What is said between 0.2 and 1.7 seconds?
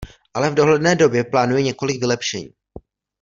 Ale v dohledné době plánuji